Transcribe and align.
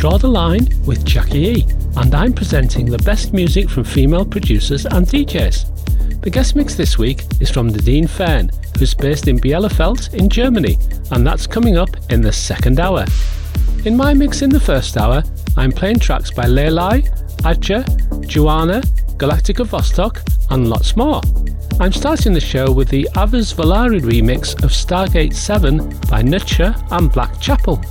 Draw 0.00 0.16
the 0.16 0.28
Line 0.28 0.66
with 0.86 1.04
Jackie 1.04 1.46
E, 1.46 1.66
and 1.98 2.14
I'm 2.14 2.32
presenting 2.32 2.86
the 2.86 2.96
best 3.04 3.34
music 3.34 3.68
from 3.68 3.84
female 3.84 4.24
producers 4.24 4.86
and 4.86 5.06
DJs. 5.06 6.22
The 6.22 6.30
guest 6.30 6.56
mix 6.56 6.74
this 6.74 6.96
week 6.96 7.24
is 7.38 7.50
from 7.50 7.68
Nadine 7.68 8.06
Fern, 8.06 8.50
who's 8.78 8.94
based 8.94 9.28
in 9.28 9.38
Bielefeld 9.38 10.14
in 10.14 10.30
Germany, 10.30 10.78
and 11.10 11.26
that's 11.26 11.46
coming 11.46 11.76
up 11.76 11.90
in 12.08 12.22
the 12.22 12.32
second 12.32 12.80
hour. 12.80 13.04
In 13.84 13.94
my 13.94 14.14
mix 14.14 14.40
in 14.40 14.48
the 14.48 14.58
first 14.58 14.96
hour, 14.96 15.22
I'm 15.58 15.70
playing 15.70 15.98
tracks 15.98 16.30
by 16.30 16.44
Leilai, 16.44 17.06
Adja, 17.42 17.84
Joanna, 18.26 18.80
Galactica 19.18 19.66
Vostok, 19.66 20.22
and 20.48 20.70
lots 20.70 20.96
more. 20.96 21.20
I'm 21.78 21.92
starting 21.92 22.32
the 22.32 22.40
show 22.40 22.72
with 22.72 22.88
the 22.88 23.06
Avaz 23.16 23.54
Valari 23.54 24.00
remix 24.00 24.54
of 24.64 24.70
Stargate 24.70 25.34
7 25.34 25.76
by 26.08 26.22
Nutcher 26.22 26.74
and 26.90 27.12
Black 27.12 27.38
Chapel. 27.38 27.84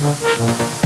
Gracias. 0.00 0.83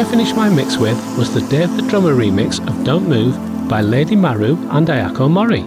I 0.00 0.04
finished 0.04 0.34
my 0.34 0.48
mix 0.48 0.78
with 0.78 0.96
was 1.18 1.34
the 1.34 1.42
Dave 1.48 1.76
the 1.76 1.82
Drummer 1.82 2.14
remix 2.14 2.58
of 2.66 2.84
Don't 2.84 3.06
Move 3.06 3.36
by 3.68 3.82
Lady 3.82 4.16
Maru 4.16 4.56
and 4.70 4.88
Ayako 4.88 5.30
Mori. 5.30 5.60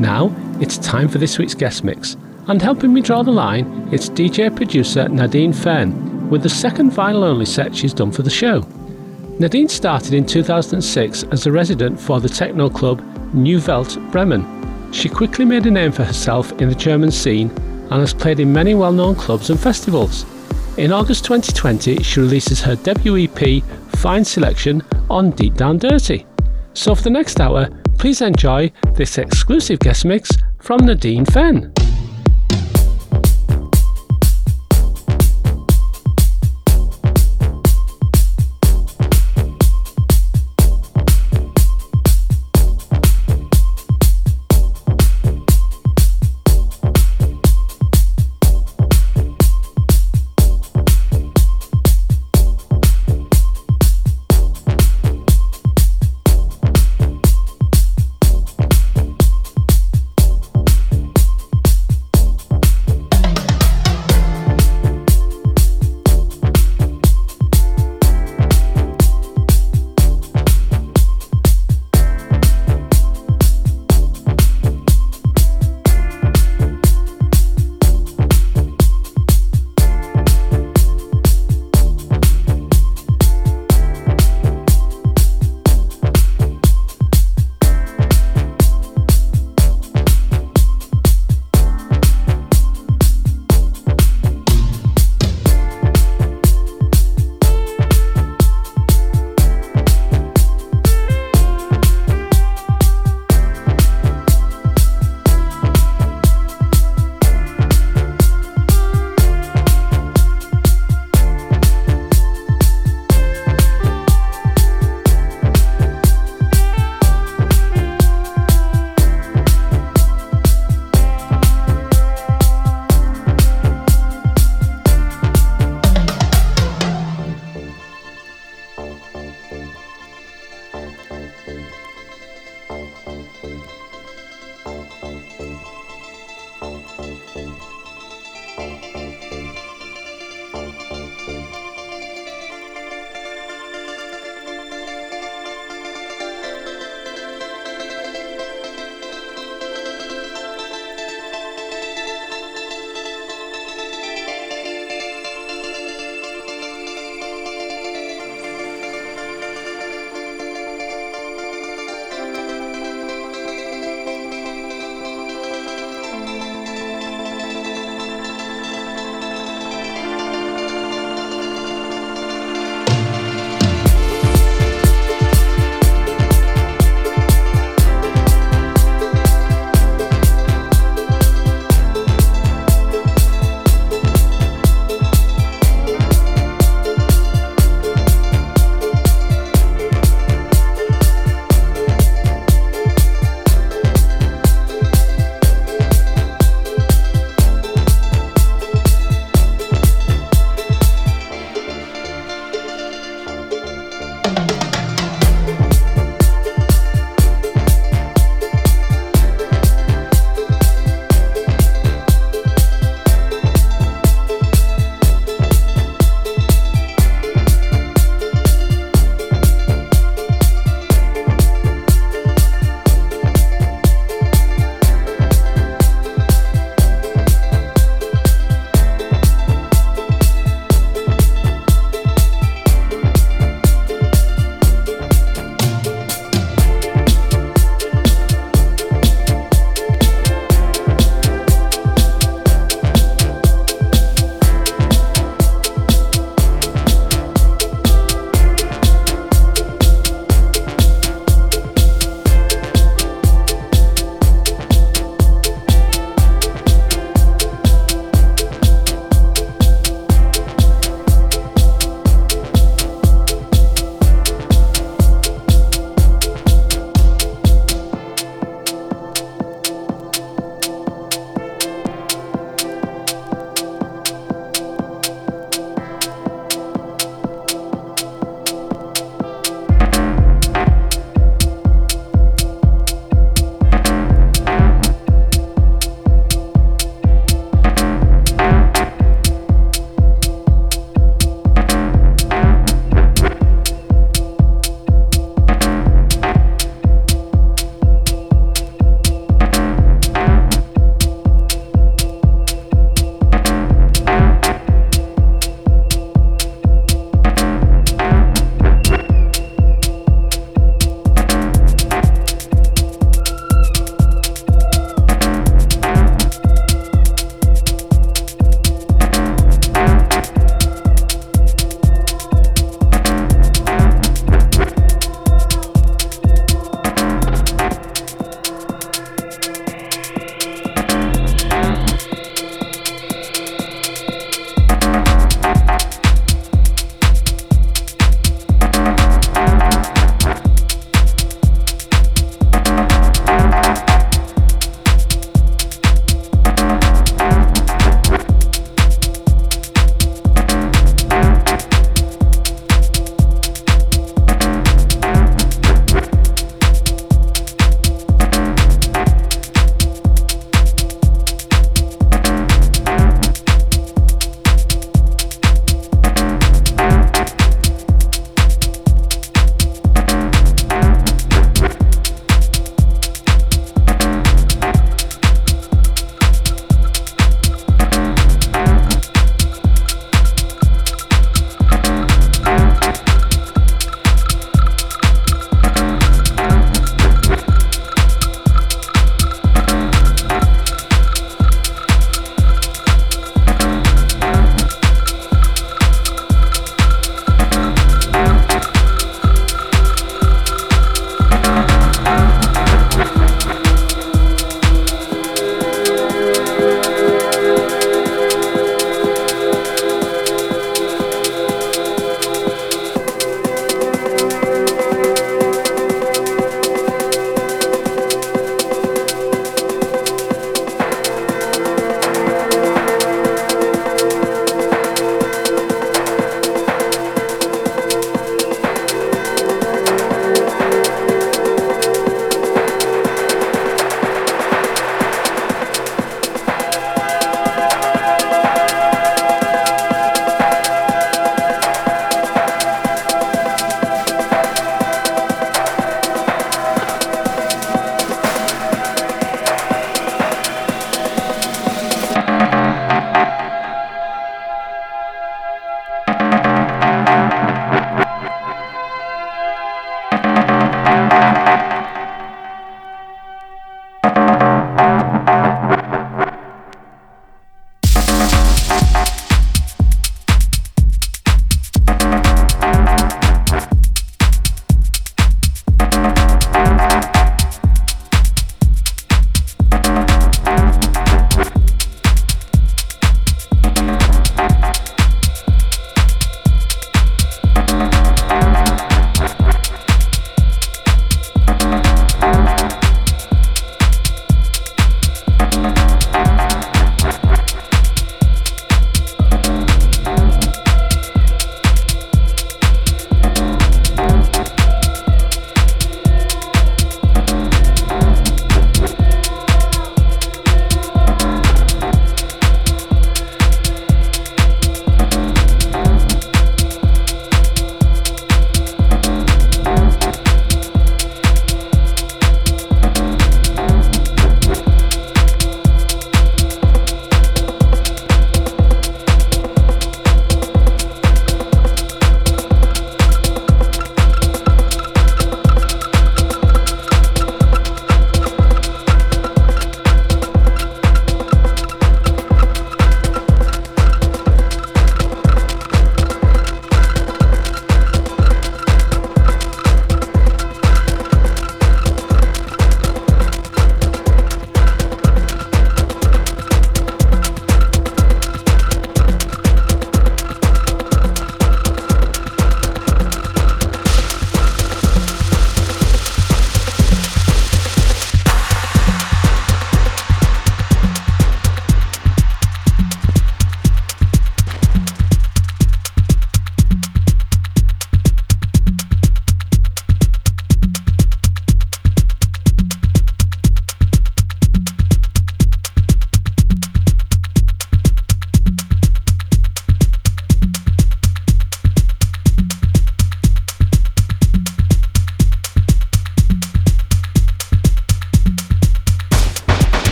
Now, 0.00 0.34
it's 0.60 0.78
time 0.78 1.08
for 1.08 1.18
this 1.18 1.38
week's 1.38 1.54
guest 1.54 1.84
mix, 1.84 2.16
and 2.48 2.60
helping 2.60 2.92
me 2.92 3.00
draw 3.00 3.22
the 3.22 3.30
line, 3.30 3.88
it's 3.92 4.10
DJ 4.10 4.54
producer 4.54 5.08
Nadine 5.08 5.52
Fern 5.52 6.28
with 6.28 6.42
the 6.42 6.48
second 6.48 6.90
vinyl 6.90 7.22
only 7.22 7.46
set 7.46 7.72
she's 7.72 7.94
done 7.94 8.10
for 8.10 8.22
the 8.22 8.30
show. 8.30 8.66
Nadine 9.38 9.68
started 9.68 10.12
in 10.12 10.26
2006 10.26 11.22
as 11.30 11.46
a 11.46 11.52
resident 11.52 12.00
for 12.00 12.18
the 12.18 12.28
techno 12.28 12.68
club 12.68 13.00
New 13.32 13.60
Welt 13.60 13.96
Bremen. 14.10 14.92
She 14.92 15.08
quickly 15.08 15.44
made 15.44 15.66
a 15.66 15.70
name 15.70 15.92
for 15.92 16.02
herself 16.02 16.50
in 16.60 16.68
the 16.68 16.74
German 16.74 17.12
scene 17.12 17.48
and 17.48 18.00
has 18.00 18.12
played 18.12 18.40
in 18.40 18.52
many 18.52 18.74
well 18.74 18.92
known 18.92 19.14
clubs 19.14 19.50
and 19.50 19.60
festivals. 19.60 20.26
In 20.78 20.90
August 20.90 21.26
2020, 21.26 22.02
she 22.02 22.20
releases 22.20 22.62
her 22.62 22.76
debut 22.76 23.28
EP, 23.28 23.62
Fine 23.96 24.24
Selection, 24.24 24.82
on 25.10 25.30
Deep 25.32 25.54
Down 25.54 25.76
Dirty. 25.76 26.24
So 26.72 26.94
for 26.94 27.02
the 27.02 27.10
next 27.10 27.40
hour, 27.40 27.68
please 27.98 28.22
enjoy 28.22 28.72
this 28.94 29.18
exclusive 29.18 29.80
guest 29.80 30.06
mix 30.06 30.30
from 30.60 30.86
Nadine 30.86 31.26
Fenn. 31.26 31.74